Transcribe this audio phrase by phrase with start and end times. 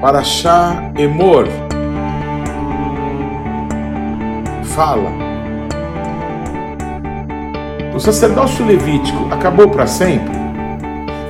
[0.00, 1.46] Paraxá Emor
[4.62, 5.10] fala.
[7.94, 10.34] O sacerdócio levítico acabou para sempre?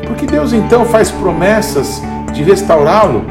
[0.04, 2.02] Porque Deus então faz promessas
[2.32, 3.24] de restaurá-lo?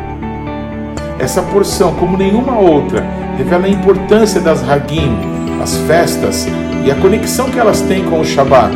[1.20, 3.06] Essa porção, como nenhuma outra,
[3.38, 5.18] revela a importância das Hagim,
[5.62, 6.48] as festas
[6.86, 8.76] e a conexão que elas têm com o Shabat.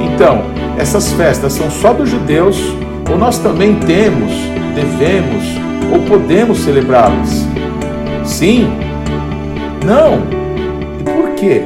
[0.00, 0.42] Então,
[0.78, 2.56] essas festas são só dos judeus
[3.14, 4.32] ou nós também temos,
[4.74, 5.44] devemos
[5.92, 7.46] ou podemos celebrá-las?
[8.24, 8.66] Sim?
[9.86, 10.18] Não?
[11.00, 11.62] E por quê?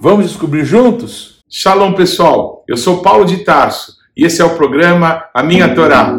[0.00, 1.40] Vamos descobrir juntos?
[1.46, 2.64] Shalom, pessoal.
[2.66, 6.18] Eu sou Paulo de Tarso e esse é o programa A Minha Torá.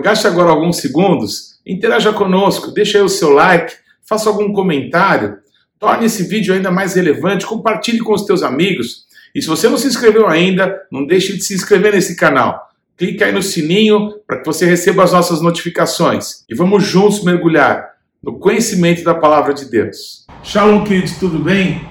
[0.00, 3.74] Gaste agora alguns segundos, interaja conosco, deixe aí o seu like,
[4.06, 5.38] faça algum comentário,
[5.78, 9.06] torne esse vídeo ainda mais relevante, compartilhe com os teus amigos.
[9.34, 12.68] E se você não se inscreveu ainda, não deixe de se inscrever nesse canal.
[12.96, 16.44] Clique aí no sininho para que você receba as nossas notificações.
[16.48, 17.90] E vamos juntos mergulhar
[18.22, 20.26] no conhecimento da palavra de Deus.
[20.42, 21.86] Shalom, queridos, tudo bem?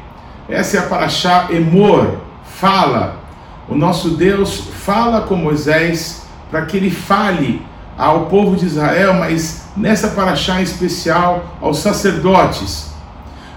[0.50, 3.24] Essa é a Paraxá Emor, fala.
[3.70, 7.62] O nosso Deus fala com Moisés para que ele fale
[7.98, 12.92] ao povo de Israel, mas nessa paraxá em especial aos sacerdotes.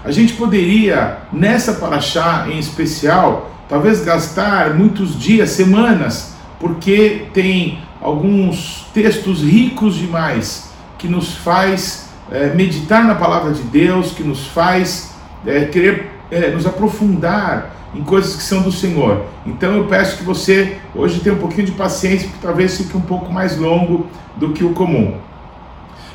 [0.03, 8.87] A gente poderia, nessa paraxá em especial, talvez gastar muitos dias, semanas, porque tem alguns
[8.93, 15.11] textos ricos demais que nos faz é, meditar na palavra de Deus, que nos faz
[15.45, 19.25] é, querer é, nos aprofundar em coisas que são do Senhor.
[19.45, 23.01] Então eu peço que você hoje tenha um pouquinho de paciência, porque talvez fique um
[23.01, 25.17] pouco mais longo do que o comum.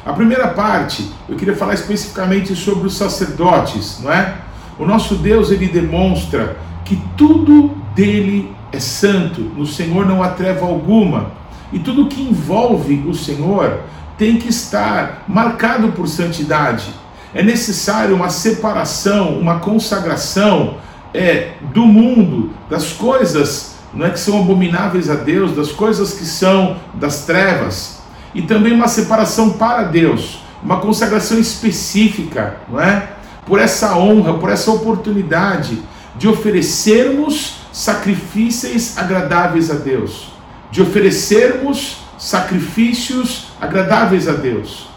[0.05, 4.37] A primeira parte, eu queria falar especificamente sobre os sacerdotes, não é?
[4.79, 10.67] O nosso Deus, ele demonstra que tudo dele é santo, no Senhor não há treva
[10.67, 11.33] alguma,
[11.73, 13.81] e tudo que envolve o Senhor
[14.17, 16.89] tem que estar marcado por santidade.
[17.35, 20.77] É necessário uma separação, uma consagração
[21.17, 26.25] é, do mundo, das coisas não é, que são abomináveis a Deus, das coisas que
[26.27, 28.01] são das trevas,
[28.35, 33.13] e também uma separação para Deus, uma consagração específica, não é?
[33.47, 35.81] Por essa honra, por essa oportunidade
[36.17, 40.29] de oferecermos sacrifícios agradáveis a Deus,
[40.71, 44.89] de oferecermos sacrifícios agradáveis a Deus,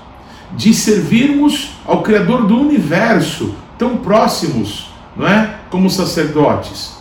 [0.52, 4.89] de servirmos ao Criador do universo, tão próximos,
[5.20, 5.56] não é?
[5.70, 6.94] como sacerdotes.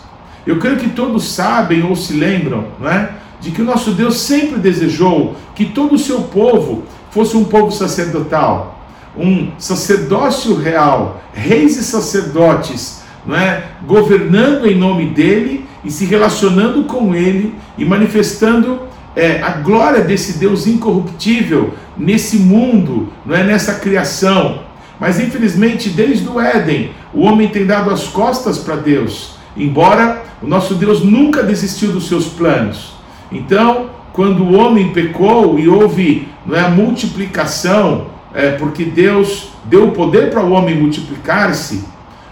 [0.44, 3.10] Eu creio que todos sabem ou se lembram, não é?
[3.40, 7.70] De que o nosso Deus sempre desejou que todo o seu povo fosse um povo
[7.70, 8.82] sacerdotal,
[9.16, 13.68] um sacerdócio real, reis e sacerdotes, não é?
[13.86, 18.80] Governando em nome dele e se relacionando com ele e manifestando
[19.14, 23.44] é, a glória desse Deus incorruptível nesse mundo, não é?
[23.44, 24.66] Nessa criação.
[25.00, 30.47] Mas infelizmente, desde o Éden, o homem tem dado as costas para Deus, embora o
[30.47, 32.92] nosso Deus nunca desistiu dos seus planos.
[33.31, 39.88] Então, quando o homem pecou e houve não é, a multiplicação, é, porque Deus deu
[39.88, 41.84] o poder para o homem multiplicar-se,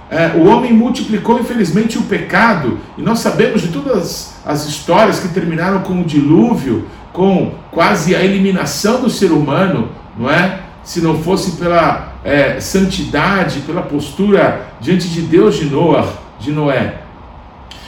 [0.09, 5.28] é, o homem multiplicou, infelizmente, o pecado, e nós sabemos de todas as histórias que
[5.28, 10.60] terminaram com o dilúvio, com quase a eliminação do ser humano, não é?
[10.84, 16.04] Se não fosse pela é, santidade, pela postura diante de Deus de Noé,
[16.41, 17.03] de Noé.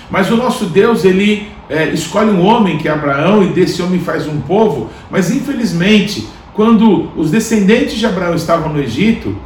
[0.08, 3.98] Mas o nosso Deus, ele é, escolhe um homem que é Abraão e desse homem
[3.98, 9.36] faz um povo, mas infelizmente, quando os descendentes de Abraão estavam no Egito,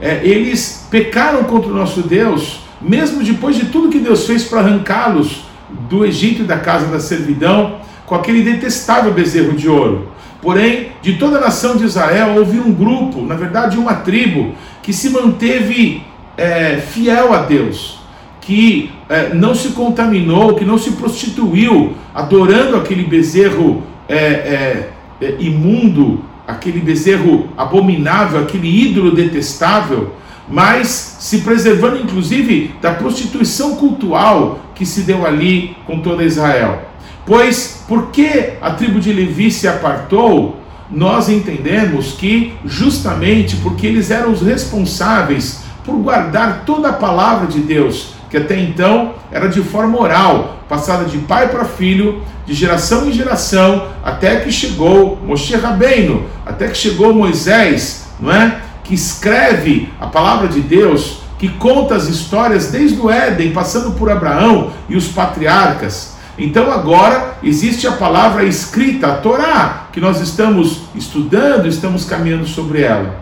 [0.00, 4.60] é, eles pecaram contra o nosso Deus, mesmo depois de tudo que Deus fez para
[4.60, 5.44] arrancá-los
[5.88, 10.09] do Egito e da casa da servidão, com aquele detestável bezerro de ouro.
[10.42, 14.92] Porém, de toda a nação de Israel houve um grupo, na verdade uma tribo, que
[14.92, 16.02] se manteve
[16.36, 17.98] é, fiel a Deus,
[18.40, 24.90] que é, não se contaminou, que não se prostituiu, adorando aquele bezerro é, é,
[25.20, 30.14] é imundo, aquele bezerro abominável, aquele ídolo detestável,
[30.48, 36.89] mas se preservando inclusive da prostituição cultural que se deu ali com toda Israel.
[37.26, 44.32] Pois, porque a tribo de Levi se apartou, nós entendemos que justamente porque eles eram
[44.32, 50.00] os responsáveis por guardar toda a palavra de Deus, que até então era de forma
[50.00, 56.26] oral, passada de pai para filho, de geração em geração, até que chegou Moshe Rabbeinu,
[56.44, 58.60] até que chegou Moisés, não é?
[58.82, 64.10] Que escreve a palavra de Deus, que conta as histórias desde o Éden, passando por
[64.10, 66.16] Abraão e os patriarcas.
[66.40, 72.80] Então agora existe a palavra escrita, a Torá, que nós estamos estudando, estamos caminhando sobre
[72.80, 73.20] ela.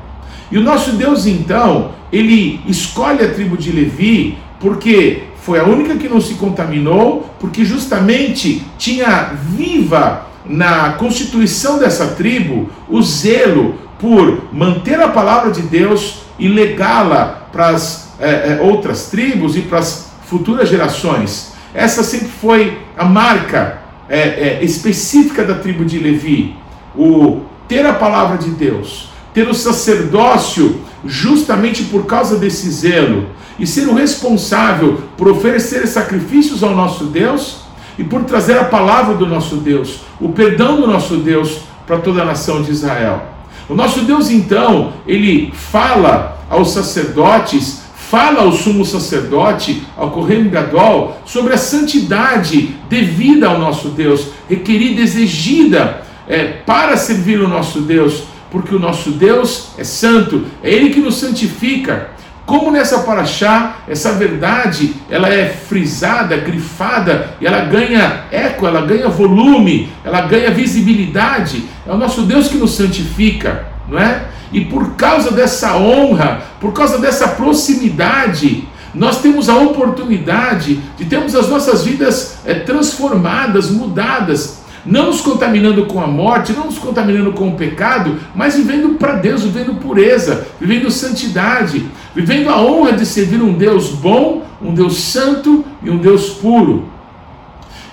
[0.53, 5.97] E o nosso Deus então, ele escolhe a tribo de Levi porque foi a única
[5.97, 14.45] que não se contaminou, porque justamente tinha viva na constituição dessa tribo o zelo por
[14.53, 19.81] manter a palavra de Deus e legá-la para as é, é, outras tribos e para
[19.81, 21.53] as futuras gerações.
[21.75, 23.79] Essa sempre foi a marca
[24.09, 26.57] é, específica da tribo de Levi,
[26.97, 33.27] o ter a palavra de Deus, ter o sacerdócio justamente por causa desse zelo
[33.59, 37.61] e ser o responsável por oferecer sacrifícios ao nosso Deus
[37.99, 42.23] e por trazer a palavra do nosso Deus, o perdão do nosso Deus para toda
[42.23, 43.23] a nação de Israel.
[43.69, 47.78] O nosso Deus, então, ele fala aos sacerdotes,
[48.11, 55.03] fala ao sumo sacerdote, ao Correio Gadol, sobre a santidade devida ao nosso Deus, requerida,
[55.03, 60.91] exigida é, para servir o nosso Deus, porque o nosso Deus é santo, é Ele
[60.91, 62.11] que nos santifica.
[62.47, 69.09] Como nessa paraxá, essa verdade, ela é frisada, grifada, e ela ganha eco, ela ganha
[69.09, 71.65] volume, ela ganha visibilidade.
[71.87, 74.29] É o nosso Deus que nos santifica, não é?
[74.53, 81.35] E por causa dessa honra, por causa dessa proximidade, nós temos a oportunidade de termos
[81.35, 87.33] as nossas vidas é, transformadas, mudadas, não nos contaminando com a morte, não nos contaminando
[87.33, 93.05] com o pecado, mas vivendo para Deus, vivendo pureza, vivendo santidade, vivendo a honra de
[93.05, 96.89] servir um Deus bom, um Deus santo e um Deus puro.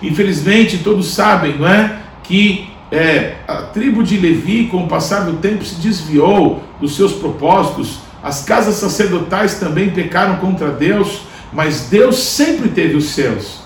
[0.02, 1.98] Infelizmente, todos sabem, não é?
[2.24, 7.14] Que é, a tribo de Levi, com o passar do tempo, se desviou dos seus
[7.14, 11.22] propósitos, as casas sacerdotais também pecaram contra Deus,
[11.52, 13.66] mas Deus sempre teve os seus.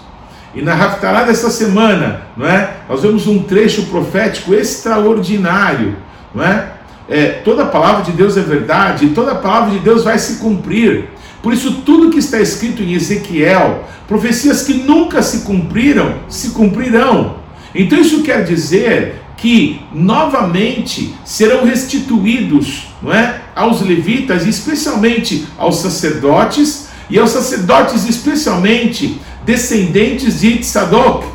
[0.54, 2.78] E na Haftarah dessa semana, não é?
[2.90, 5.96] Nós vemos um trecho profético extraordinário,
[6.34, 6.72] não é?
[7.08, 7.26] é?
[7.44, 11.10] Toda a palavra de Deus é verdade, toda a palavra de Deus vai se cumprir.
[11.42, 17.38] Por isso, tudo que está escrito em Ezequiel, profecias que nunca se cumpriram, se cumprirão.
[17.74, 26.90] Então, isso quer dizer que novamente serão restituídos não é, aos levitas, especialmente aos sacerdotes,
[27.10, 31.26] e aos sacerdotes, especialmente descendentes de Tzadok,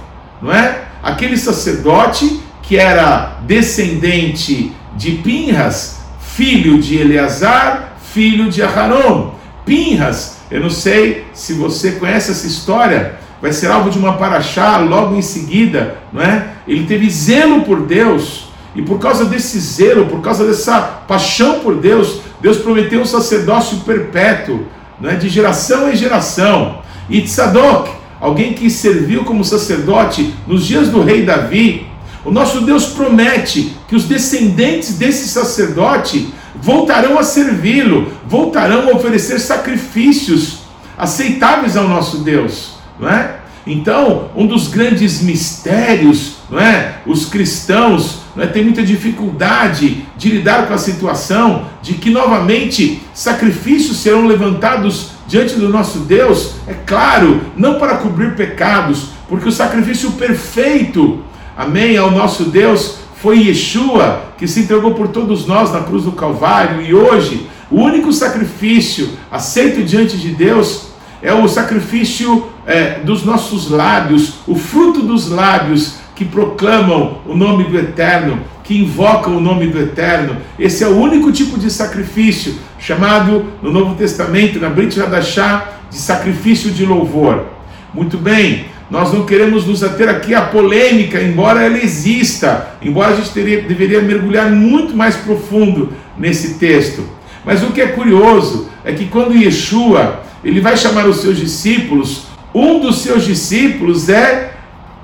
[0.40, 0.84] não é?
[1.02, 9.34] Aquele sacerdote que era descendente de Pinhas, filho de Eleazar, filho de Aharon.
[9.66, 14.78] Pinhas, eu não sei se você conhece essa história, vai ser alvo de uma paraxá
[14.78, 16.46] logo em seguida, não é?
[16.66, 21.76] Ele teve zelo por Deus, e por causa desse zelo, por causa dessa paixão por
[21.76, 24.64] Deus, Deus prometeu um sacerdócio perpétuo,
[24.98, 25.16] não é?
[25.16, 26.78] de geração em geração.
[27.10, 31.86] E Tzadok, alguém que serviu como sacerdote nos dias do rei Davi,
[32.24, 39.38] o nosso Deus promete que os descendentes desse sacerdote voltarão a servi-lo, voltarão a oferecer
[39.38, 40.60] sacrifícios
[40.96, 43.36] aceitáveis ao nosso Deus, não é?
[43.66, 46.96] Então, um dos grandes mistérios, não é?
[47.06, 48.46] Os cristãos não é?
[48.46, 55.54] têm muita dificuldade de lidar com a situação de que novamente sacrifícios serão levantados diante
[55.54, 61.24] do nosso Deus, é claro, não para cobrir pecados, porque o sacrifício perfeito,
[61.56, 66.12] amém, ao nosso Deus foi Yeshua, que se entregou por todos nós na cruz do
[66.12, 70.88] Calvário, e hoje o único sacrifício aceito diante de Deus
[71.24, 77.64] é o sacrifício é, dos nossos lábios, o fruto dos lábios que proclamam o nome
[77.64, 80.36] do Eterno, que invocam o nome do Eterno.
[80.58, 85.96] Esse é o único tipo de sacrifício chamado no Novo Testamento, na Brit Hadashah, de
[85.96, 87.46] sacrifício de louvor.
[87.94, 93.16] Muito bem, nós não queremos nos ater aqui à polêmica, embora ela exista, embora a
[93.16, 97.02] gente teria, deveria mergulhar muito mais profundo nesse texto.
[97.46, 102.26] Mas o que é curioso é que quando Yeshua ele vai chamar os seus discípulos,
[102.54, 104.54] um dos seus discípulos é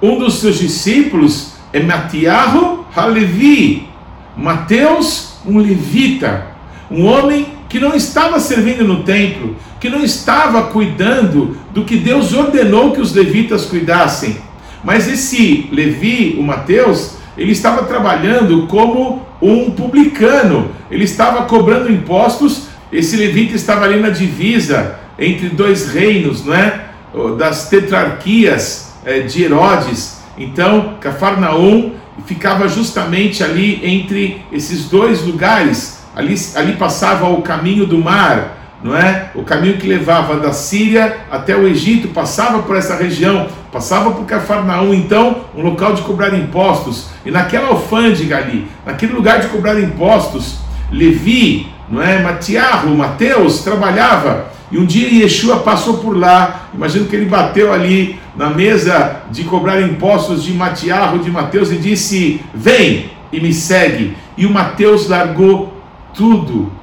[0.03, 3.89] um dos seus discípulos é Matiarro Halevi,
[4.37, 6.47] Mateus, um levita,
[6.91, 12.33] um homem que não estava servindo no templo, que não estava cuidando do que Deus
[12.33, 14.37] ordenou que os levitas cuidassem.
[14.83, 22.69] Mas esse Levi, o Mateus, ele estava trabalhando como um publicano, ele estava cobrando impostos.
[22.93, 26.87] Esse levita estava ali na divisa entre dois reinos, não é?
[27.37, 30.21] Das tetrarquias eh, de Herodes.
[30.39, 31.93] Então, Cafarnaum
[32.25, 36.01] ficava justamente ali entre esses dois lugares.
[36.17, 39.31] Ali, ali passava o caminho do mar, não é?
[39.35, 44.25] O caminho que levava da Síria até o Egito passava por essa região, passava por
[44.25, 47.11] Cafarnaum, então, um local de cobrar impostos.
[47.25, 50.59] E naquela alfândega ali, naquele lugar de cobrar impostos,
[50.91, 52.21] Levi, não é?
[52.21, 54.50] Matiarro, Mateus trabalhava.
[54.71, 59.45] E um dia Yeshua passou por lá, imagino que ele bateu ali na mesa de
[59.45, 64.17] cobrar impostos de Matiarro, de Mateus, e disse: Vem e me segue.
[64.37, 65.75] E o Mateus largou
[66.15, 66.81] tudo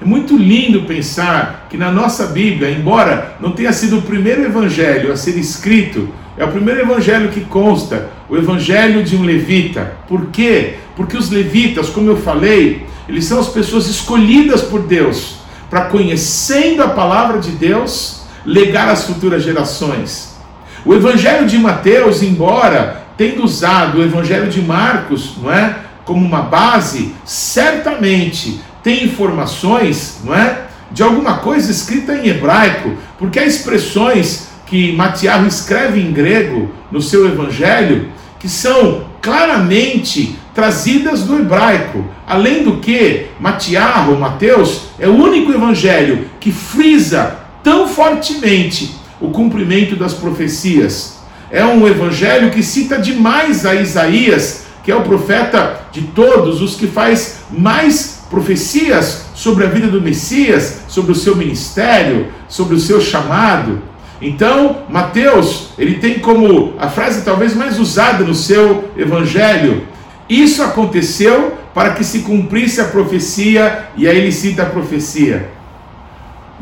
[0.00, 5.12] é muito lindo pensar que na nossa Bíblia, embora não tenha sido o primeiro evangelho
[5.12, 6.08] a ser escrito,
[6.38, 9.92] é o primeiro evangelho que consta, o evangelho de um levita.
[10.08, 10.76] Por quê?
[10.96, 15.39] Porque os levitas, como eu falei, eles são as pessoas escolhidas por Deus
[15.70, 20.36] para conhecendo a palavra de Deus, legar às futuras gerações.
[20.84, 26.42] O evangelho de Mateus, embora tendo usado o evangelho de Marcos, não é, como uma
[26.42, 30.62] base, certamente tem informações, não é?
[30.90, 37.00] De alguma coisa escrita em hebraico, porque há expressões que Matiarro escreve em grego no
[37.00, 38.08] seu evangelho
[38.38, 42.04] que são claramente trazidas do hebraico.
[42.26, 50.12] Além do que, Mateus, é o único evangelho que frisa tão fortemente o cumprimento das
[50.12, 51.18] profecias.
[51.50, 56.76] É um evangelho que cita demais a Isaías, que é o profeta de todos os
[56.76, 62.80] que faz mais profecias sobre a vida do Messias, sobre o seu ministério, sobre o
[62.80, 63.80] seu chamado.
[64.20, 69.88] Então, Mateus, ele tem como a frase talvez mais usada no seu evangelho:
[70.30, 75.50] Isso aconteceu para que se cumprisse a profecia, e aí ele cita a profecia.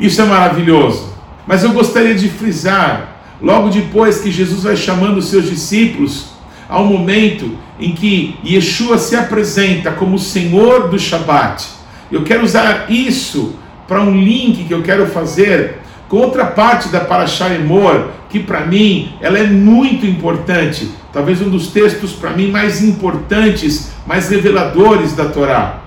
[0.01, 1.13] Isso é maravilhoso.
[1.47, 6.31] Mas eu gostaria de frisar, logo depois que Jesus vai chamando os seus discípulos,
[6.71, 11.69] um momento em que Yeshua se apresenta como Senhor do Shabat.
[12.11, 13.55] Eu quero usar isso
[13.87, 18.65] para um link que eu quero fazer com outra parte da Parashá Emor, que para
[18.65, 25.15] mim ela é muito importante, talvez um dos textos para mim mais importantes, mais reveladores
[25.15, 25.81] da Torá.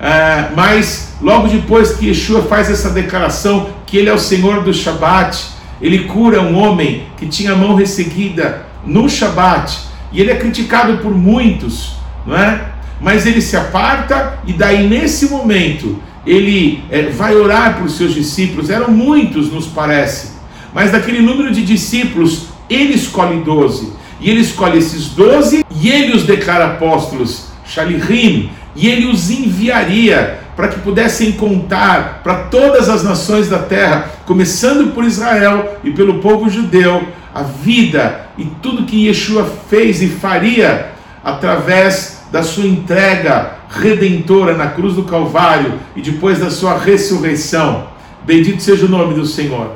[0.00, 4.74] É, mas logo depois que Yeshua faz essa declaração que ele é o Senhor do
[4.74, 5.46] Shabat,
[5.80, 9.78] ele cura um homem que tinha a mão resseguida no Shabat
[10.12, 11.96] e ele é criticado por muitos,
[12.26, 12.72] não é?
[13.00, 18.14] Mas ele se aparta e daí nesse momento ele é, vai orar para os seus
[18.14, 18.68] discípulos.
[18.68, 20.32] Eram muitos, nos parece,
[20.74, 26.14] mas daquele número de discípulos ele escolhe doze e ele escolhe esses doze e ele
[26.14, 33.02] os declara apóstolos, Shalihim, e ele os enviaria para que pudessem contar para todas as
[33.02, 39.06] nações da terra, começando por Israel e pelo povo judeu, a vida e tudo que
[39.06, 40.92] Yeshua fez e faria
[41.22, 47.88] através da sua entrega redentora na cruz do Calvário e depois da sua ressurreição.
[48.24, 49.72] Bendito seja o nome do Senhor.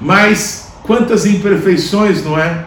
[0.00, 2.64] Mas quantas imperfeições, não é?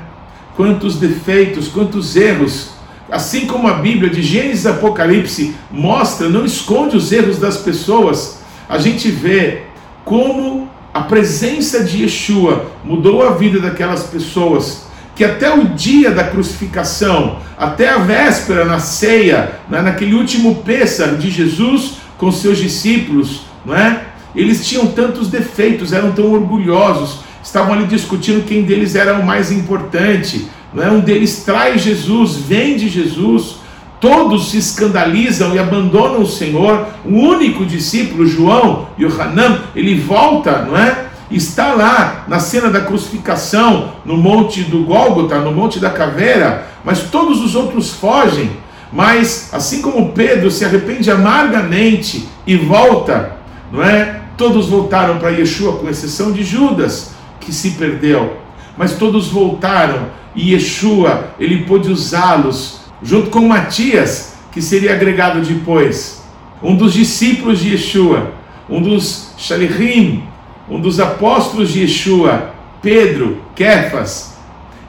[0.56, 2.70] Quantos defeitos, quantos erros.
[3.12, 8.40] Assim como a Bíblia de Gênesis e Apocalipse mostra, não esconde os erros das pessoas,
[8.68, 9.64] a gente vê
[10.04, 14.86] como a presença de Yeshua mudou a vida daquelas pessoas,
[15.16, 21.30] que até o dia da crucificação, até a véspera na ceia, naquele último pêssaro de
[21.30, 24.06] Jesus com seus discípulos, não é?
[24.36, 29.52] Eles tinham tantos defeitos, eram tão orgulhosos, estavam ali discutindo quem deles era o mais
[29.52, 30.48] importante.
[30.74, 30.90] Não é?
[30.90, 33.58] Um deles traz Jesus, vende Jesus,
[34.02, 36.88] todos se escandalizam e abandonam o Senhor.
[37.06, 41.06] O único discípulo, João, Yohanan, ele volta, não é?
[41.30, 47.04] Está lá na cena da crucificação, no monte do Gólgota, no monte da caveira, mas
[47.04, 48.52] todos os outros fogem.
[48.92, 53.38] Mas assim como Pedro se arrepende amargamente e volta,
[53.72, 54.22] não é?
[54.38, 57.15] Todos voltaram para Yeshua, com exceção de Judas,
[57.46, 58.38] que se perdeu.
[58.78, 66.24] Mas todos voltaram e Yeshua, ele pôde usá-los junto com Matias, que seria agregado depois,
[66.62, 68.32] um dos discípulos de Yeshua,
[68.70, 70.24] um dos Shalihim,
[70.70, 74.36] um dos apóstolos de Yeshua, Pedro, Kefas,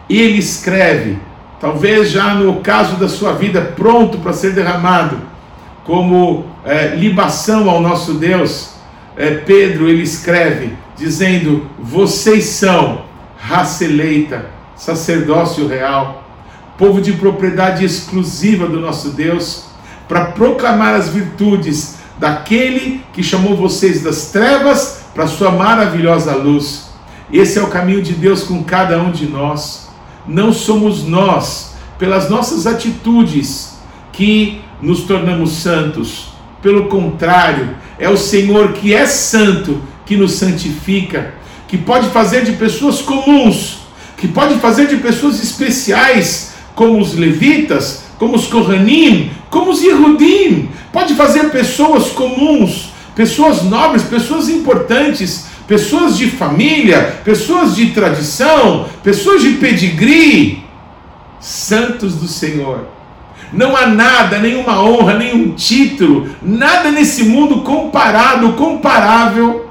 [0.08, 1.18] ele escreve,
[1.60, 5.18] talvez já no caso da sua vida, pronto para ser derramado,
[5.84, 8.74] como é, libação ao nosso Deus,
[9.16, 13.02] é, Pedro ele escreve, dizendo: Vocês são
[13.38, 16.24] raça eleita, sacerdócio real,
[16.76, 19.66] povo de propriedade exclusiva do nosso Deus,
[20.08, 26.86] para proclamar as virtudes daquele que chamou vocês das trevas para sua maravilhosa luz.
[27.32, 29.88] Esse é o caminho de Deus com cada um de nós.
[30.26, 33.76] Não somos nós, pelas nossas atitudes,
[34.12, 36.28] que nos tornamos santos.
[36.62, 41.34] Pelo contrário, é o Senhor que é santo que nos santifica,
[41.66, 43.80] que pode fazer de pessoas comuns,
[44.16, 50.70] que pode fazer de pessoas especiais, como os levitas, como os Kohanim, como os Yehudim,
[50.92, 59.42] pode fazer pessoas comuns, pessoas nobres, pessoas importantes, pessoas de família, pessoas de tradição, pessoas
[59.42, 60.64] de pedigree,
[61.40, 62.86] santos do Senhor.
[63.52, 69.65] Não há nada, nenhuma honra, nenhum título, nada nesse mundo comparado, comparável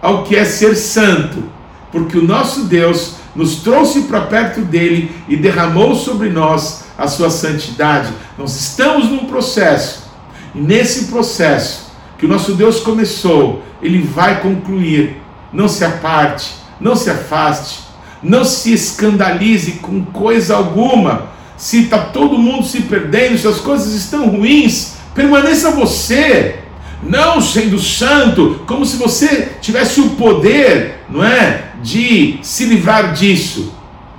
[0.00, 1.44] ao que é ser santo,
[1.92, 7.30] porque o nosso Deus nos trouxe para perto dele e derramou sobre nós a sua
[7.30, 8.12] santidade.
[8.36, 10.10] Nós estamos num processo,
[10.54, 15.16] e nesse processo que o nosso Deus começou, ele vai concluir.
[15.52, 17.80] Não se aparte, não se afaste,
[18.22, 21.30] não se escandalize com coisa alguma.
[21.56, 26.59] Se está todo mundo se perdendo, se as coisas estão ruins, permaneça você
[27.02, 33.72] não sendo santo, como se você tivesse o poder, não é, de se livrar disso.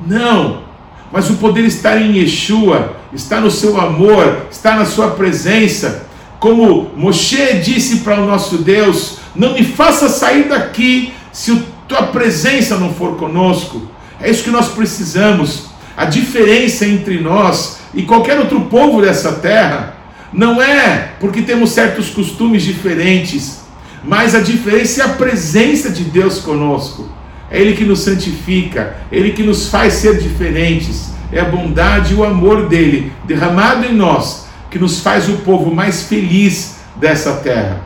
[0.05, 0.63] Não.
[1.11, 6.07] Mas o poder está em Yeshua, está no seu amor, está na sua presença.
[6.39, 11.57] Como Moshe disse para o nosso Deus: Não me faça sair daqui se a
[11.87, 13.81] tua presença não for conosco.
[14.19, 15.69] É isso que nós precisamos.
[15.95, 19.97] A diferença entre nós e qualquer outro povo dessa terra
[20.33, 23.61] não é porque temos certos costumes diferentes,
[24.03, 27.07] mas a diferença é a presença de Deus conosco.
[27.49, 31.11] É Ele que nos santifica, é Ele que nos faz ser diferentes.
[31.33, 35.73] É a bondade e o amor dele derramado em nós que nos faz o povo
[35.73, 37.81] mais feliz dessa terra.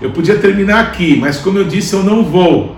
[0.00, 2.76] Eu podia terminar aqui, mas como eu disse, eu não vou.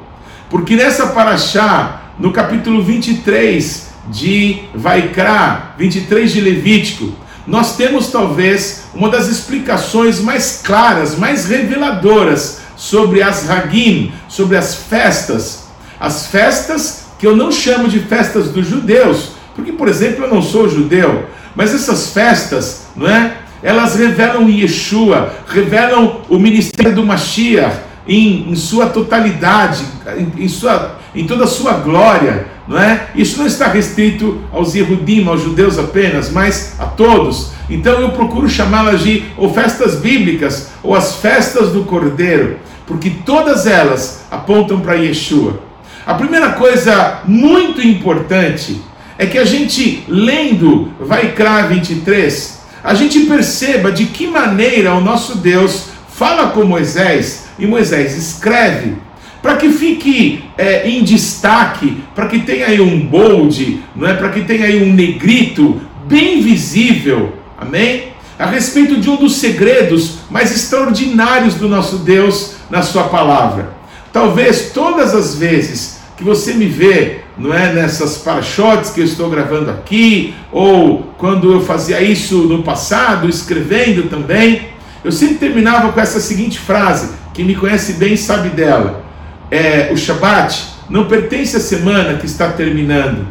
[0.50, 7.12] Porque nessa paraxá, no capítulo 23 de Vaikra, 23 de Levítico,
[7.46, 14.74] nós temos talvez uma das explicações mais claras, mais reveladoras sobre as Hagim, sobre as
[14.74, 15.64] festas.
[16.00, 20.42] As festas que eu não chamo de festas dos judeus, porque, por exemplo, eu não
[20.42, 23.36] sou judeu, mas essas festas, não é?
[23.62, 27.76] Elas revelam Yeshua, revelam o ministério do Mashiach
[28.06, 29.84] em, em sua totalidade,
[30.18, 33.08] em, em, sua, em toda a sua glória não é?
[33.14, 37.52] Isso não está restrito aos Yehudim, aos judeus apenas, mas a todos.
[37.68, 43.66] Então eu procuro chamá-las de ou festas bíblicas ou as festas do Cordeiro, porque todas
[43.66, 45.60] elas apontam para Yeshua.
[46.06, 48.80] A primeira coisa muito importante
[49.18, 55.38] é que a gente, lendo Vaikra 23, a gente perceba de que maneira o nosso
[55.38, 58.96] Deus fala com Moisés e Moisés escreve
[59.44, 64.14] para que fique é, em destaque, para que tenha aí um bold, não é?
[64.14, 68.04] para que tenha aí um negrito bem visível, amém?
[68.38, 73.74] A respeito de um dos segredos mais extraordinários do nosso Deus na Sua palavra.
[74.10, 79.28] Talvez todas as vezes que você me vê, não é, nessas parachotes que eu estou
[79.28, 84.68] gravando aqui, ou quando eu fazia isso no passado, escrevendo também,
[85.04, 89.03] eu sempre terminava com essa seguinte frase: quem me conhece bem sabe dela
[89.50, 93.26] é, o Shabat não pertence à semana que está terminando.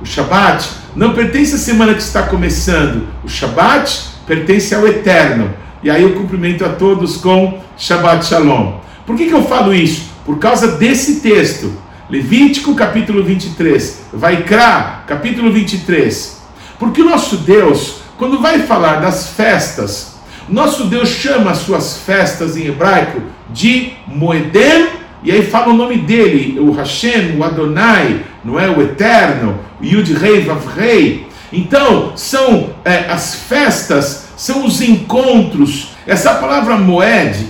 [0.00, 3.06] O Shabat não pertence à semana que está começando.
[3.24, 5.54] O Shabat pertence ao Eterno.
[5.82, 8.80] E aí eu cumprimento a todos com Shabbat Shalom.
[9.06, 10.10] Por que, que eu falo isso?
[10.24, 11.72] Por causa desse texto.
[12.10, 16.42] Levítico capítulo 23, Vaikra capítulo 23.
[16.78, 22.56] Porque o nosso Deus, quando vai falar das festas, nosso Deus chama as suas festas
[22.56, 24.88] em hebraico de Moedem
[25.22, 28.68] e aí fala o nome dele, o Hashem, o Adonai, não é?
[28.68, 31.26] O Eterno, o Yud Rei Vav Rei.
[31.52, 35.90] Então, são é, as festas, são os encontros.
[36.06, 37.46] Essa palavra moed,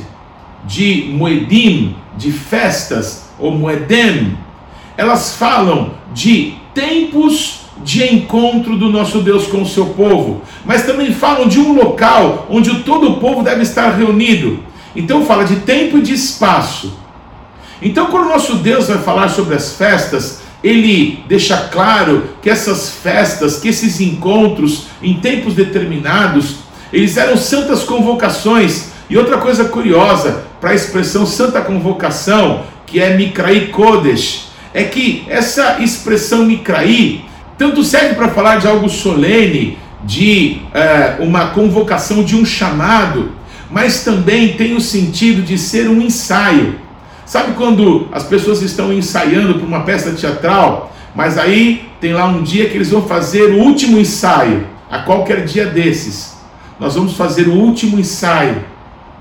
[0.65, 4.37] de moedim, de festas, ou moedem,
[4.97, 11.13] elas falam de tempos de encontro do nosso Deus com o seu povo, mas também
[11.13, 14.61] falam de um local onde todo o povo deve estar reunido.
[14.97, 16.98] Então fala de tempo e de espaço.
[17.81, 22.91] Então, quando o nosso Deus vai falar sobre as festas, ele deixa claro que essas
[22.91, 26.57] festas, que esses encontros em tempos determinados,
[26.93, 28.89] eles eram santas convocações.
[29.09, 35.25] E outra coisa curiosa para a expressão santa convocação, que é Mikrai Kodesh, é que
[35.29, 37.25] essa expressão Mikraí
[37.57, 43.33] tanto serve para falar de algo solene, de é, uma convocação, de um chamado,
[43.71, 46.77] mas também tem o sentido de ser um ensaio.
[47.29, 52.43] Sabe quando as pessoas estão ensaiando para uma peça teatral, mas aí tem lá um
[52.43, 56.39] dia que eles vão fazer o último ensaio, a qualquer dia desses.
[56.81, 58.65] Nós vamos fazer o último ensaio,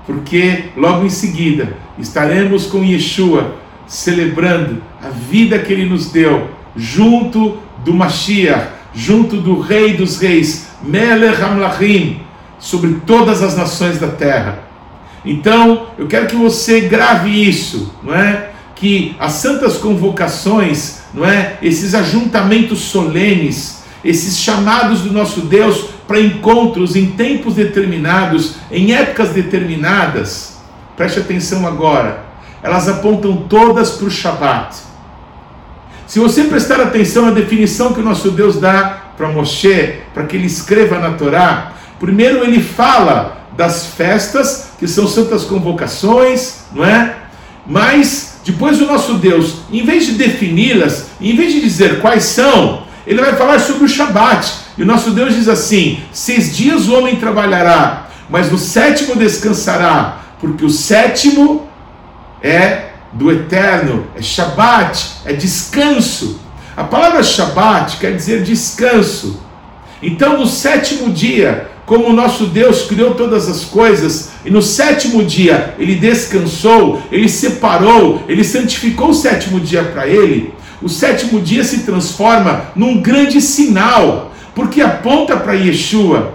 [0.06, 7.58] porque logo em seguida estaremos com Yeshua celebrando a vida que ele nos deu, junto
[7.84, 12.22] do Mashiach, junto do Rei dos Reis, Melech Hamlachim,
[12.58, 14.67] sobre todas as nações da terra.
[15.28, 18.48] Então, eu quero que você grave isso, não é?
[18.74, 21.58] Que as santas convocações, não é?
[21.60, 29.28] Esses ajuntamentos solenes, esses chamados do nosso Deus para encontros em tempos determinados, em épocas
[29.28, 30.56] determinadas.
[30.96, 32.24] Preste atenção agora.
[32.62, 34.76] Elas apontam todas para o Shabat.
[36.06, 40.36] Se você prestar atenção à definição que o nosso Deus dá para Moshe, para que
[40.36, 47.16] ele escreva na Torá, primeiro ele fala das festas, que são santas convocações, não é?
[47.66, 52.84] Mas depois o nosso Deus, em vez de defini-las, em vez de dizer quais são,
[53.04, 54.48] ele vai falar sobre o Shabat.
[54.78, 60.20] E o nosso Deus diz assim: seis dias o homem trabalhará, mas no sétimo descansará,
[60.38, 61.68] porque o sétimo
[62.40, 66.40] é do eterno, é Shabat, é descanso.
[66.76, 69.42] A palavra Shabat quer dizer descanso.
[70.00, 75.24] Então, no sétimo dia, como o nosso Deus criou todas as coisas, e no sétimo
[75.24, 81.64] dia ele descansou, ele separou, ele santificou o sétimo dia para ele, o sétimo dia
[81.64, 86.34] se transforma num grande sinal, porque aponta para Yeshua.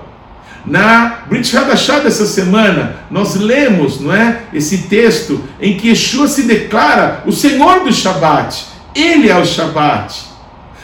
[0.65, 6.43] Na Brit Hadashah dessa semana, nós lemos não é, esse texto em que Yeshua se
[6.43, 8.65] declara o Senhor do Shabat.
[8.95, 10.32] Ele é o Shabat.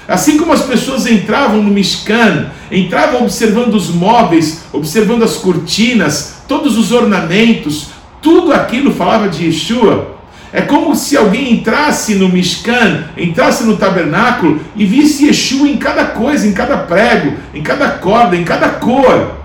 [0.10, 6.80] Assim como as pessoas entravam no Mishkan, entravam observando os móveis, observando as cortinas, todos
[6.80, 10.18] os ornamentos, tudo aquilo falava de Yeshua.
[10.52, 16.06] É como se alguém entrasse no Mishkan, entrasse no tabernáculo e visse Yeshua em cada
[16.06, 19.36] coisa, em cada prego, em cada corda, em cada cor.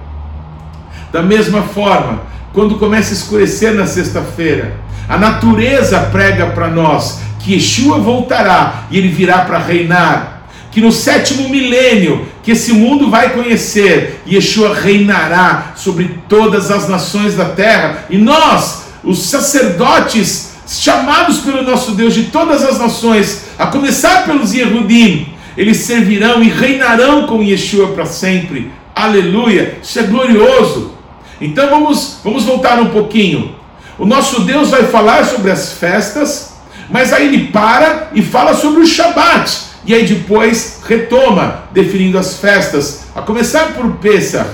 [1.13, 2.23] Da mesma forma,
[2.55, 8.97] quando começa a escurecer na sexta-feira, a natureza prega para nós que Yeshua voltará e
[8.97, 10.34] ele virá para reinar
[10.75, 17.37] que no sétimo milênio que esse mundo vai conhecer, Yeshua reinará sobre todas as nações
[17.37, 23.69] da terra, e nós, os sacerdotes chamados pelo nosso Deus de todas as nações, a
[23.69, 28.73] começar pelos Yehudim, eles servirão e reinarão com Yeshua para sempre.
[28.97, 29.79] Aleluia!
[29.81, 30.93] Isso é glorioso.
[31.41, 33.55] Então vamos, vamos voltar um pouquinho.
[33.97, 36.55] O nosso Deus vai falar sobre as festas,
[36.91, 39.74] mas aí ele para e fala sobre o Shabat.
[39.87, 44.49] E aí depois retoma, definindo as festas, a começar por Pesach.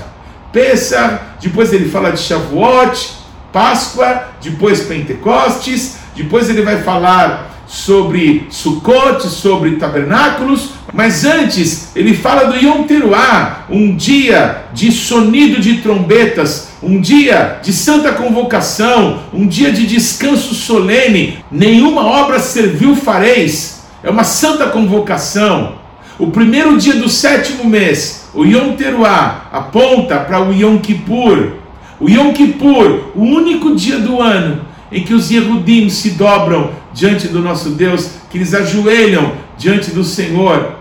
[0.52, 3.12] Pesach, depois ele fala de Shavuot,
[3.52, 12.50] Páscoa, depois Pentecostes, depois ele vai falar sobre Sukkot, sobre tabernáculos, mas antes ele fala
[12.50, 19.46] do Yom Teruah, um dia de sonido de trombetas, um dia de santa convocação, um
[19.46, 25.74] dia de descanso solene, nenhuma obra serviu fareis, é uma santa convocação.
[26.18, 31.52] O primeiro dia do sétimo mês, o Yom Teruah, aponta para o Yom Kippur.
[31.98, 37.28] O Yom Kippur, o único dia do ano em que os Yehudim se dobram diante
[37.28, 40.74] do nosso Deus, que eles ajoelham diante do Senhor.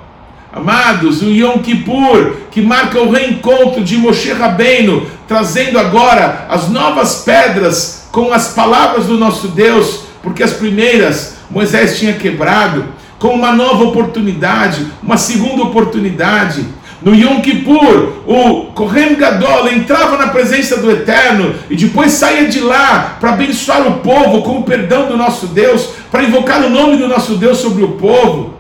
[0.52, 7.24] Amados, o Yom Kippur, que marca o reencontro de Moshe Rabbeinu, trazendo agora as novas
[7.24, 12.86] pedras com as palavras do nosso Deus, porque as primeiras Moisés tinha quebrado,
[13.20, 16.66] com uma nova oportunidade, uma segunda oportunidade.
[17.02, 22.60] No Yom Kippur, o Kohen Gadol entrava na presença do Eterno e depois saía de
[22.60, 26.98] lá para abençoar o povo com o perdão do nosso Deus, para invocar o nome
[26.98, 28.54] do nosso Deus sobre o povo.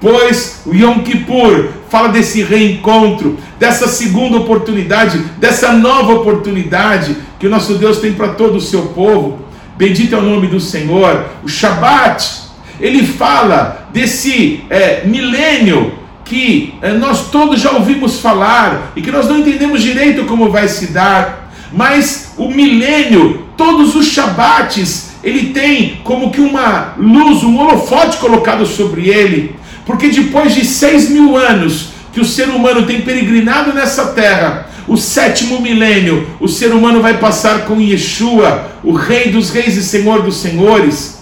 [0.00, 7.50] Pois o Yom Kippur fala desse reencontro, dessa segunda oportunidade, dessa nova oportunidade que o
[7.50, 9.38] nosso Deus tem para todo o seu povo.
[9.76, 11.24] Bendito é o nome do Senhor.
[11.42, 12.43] O Shabat
[12.80, 15.92] ele fala desse é, milênio
[16.24, 20.68] que é, nós todos já ouvimos falar e que nós não entendemos direito como vai
[20.68, 27.58] se dar, mas o milênio, todos os shabates, ele tem como que uma luz, um
[27.58, 33.00] holofote colocado sobre ele, porque depois de seis mil anos que o ser humano tem
[33.00, 39.30] peregrinado nessa terra, o sétimo milênio, o ser humano vai passar com Yeshua, o Rei
[39.30, 41.13] dos Reis e Senhor dos Senhores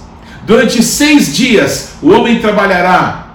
[0.47, 3.29] Durante seis dias o homem trabalhará,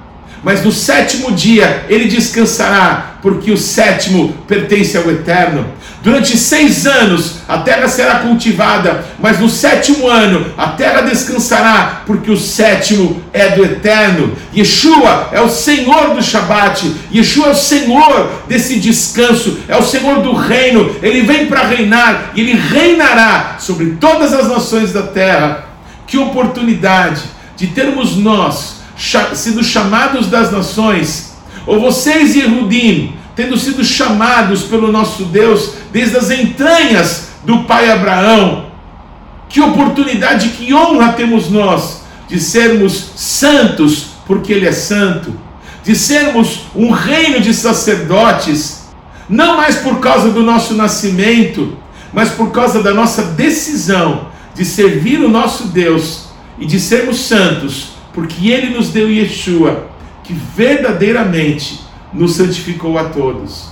[0.44, 5.66] mas no sétimo dia ele descansará, porque o sétimo pertence ao Eterno.
[6.04, 12.30] Durante seis anos a terra será cultivada, mas no sétimo ano a terra descansará, porque
[12.30, 14.34] o sétimo é do Eterno.
[14.56, 20.22] Yeshua é o Senhor do Shabat, Yeshua é o Senhor desse descanso, é o Senhor
[20.22, 20.96] do reino.
[21.02, 25.67] Ele vem para reinar e ele reinará sobre todas as nações da terra.
[26.08, 27.22] Que oportunidade
[27.58, 28.78] de termos nós
[29.36, 31.36] sido chamados das nações,
[31.68, 38.68] ou vocês, Yehudim, tendo sido chamados pelo nosso Deus desde as entranhas do pai Abraão.
[39.48, 45.34] Que oportunidade, que honra temos nós de sermos santos, porque Ele é santo,
[45.84, 48.88] de sermos um reino de sacerdotes,
[49.30, 51.78] não mais por causa do nosso nascimento,
[52.12, 54.27] mas por causa da nossa decisão
[54.58, 59.92] de servir o nosso Deus e de sermos santos, porque Ele nos deu Yeshua,
[60.24, 61.80] que verdadeiramente
[62.12, 63.70] nos santificou a todos.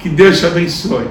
[0.00, 1.06] Que Deus te abençoe.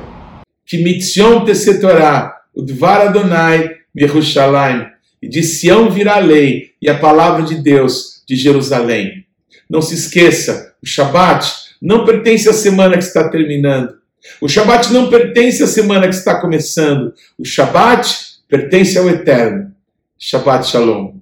[0.65, 4.85] Que mitzion tesetorá, o dvar Adonai, Yerushalayim,
[5.21, 9.25] e de Sião virá a lei e a palavra de Deus de Jerusalém.
[9.69, 11.49] Não se esqueça, o Shabat
[11.81, 13.93] não pertence à semana que está terminando.
[14.41, 17.13] O Shabat não pertence à semana que está começando.
[17.37, 19.71] O Shabat pertence ao Eterno.
[20.19, 21.15] Shabbat Shalom.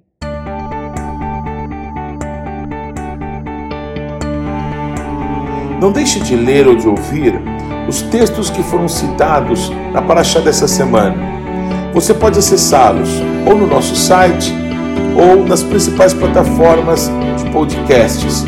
[5.80, 7.32] Não deixe de ler ou de ouvir
[7.88, 11.16] os textos que foram citados na Paraxá dessa semana.
[11.94, 13.08] Você pode acessá-los
[13.46, 14.52] ou no nosso site
[15.16, 18.44] ou nas principais plataformas de podcasts.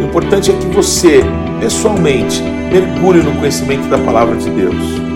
[0.00, 1.20] O importante é que você,
[1.60, 2.40] pessoalmente,
[2.72, 5.11] mergulhe no conhecimento da palavra de Deus.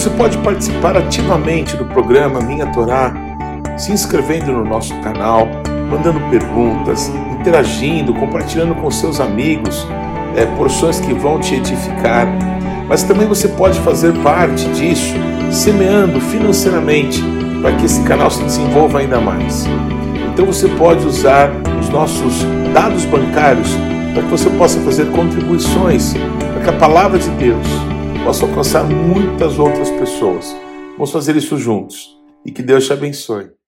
[0.00, 3.12] Você pode participar ativamente do programa Minha Torá,
[3.76, 5.46] se inscrevendo no nosso canal,
[5.90, 9.86] mandando perguntas, interagindo, compartilhando com seus amigos
[10.34, 12.26] é, porções que vão te edificar,
[12.88, 15.14] mas também você pode fazer parte disso,
[15.52, 17.22] semeando financeiramente
[17.60, 19.66] para que esse canal se desenvolva ainda mais.
[20.32, 23.68] Então você pode usar os nossos dados bancários
[24.14, 26.14] para que você possa fazer contribuições
[26.54, 27.89] para que a palavra de Deus
[28.24, 30.54] possa alcançar muitas outras pessoas.
[30.92, 33.59] Vamos fazer isso juntos e que Deus te abençoe.